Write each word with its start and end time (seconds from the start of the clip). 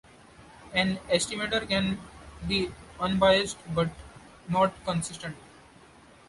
An 0.73 0.97
estimator 1.09 1.67
can 1.67 1.99
be 2.47 2.71
unbiased 2.99 3.57
but 3.75 3.89
not 4.49 4.73
consistent. 4.83 5.35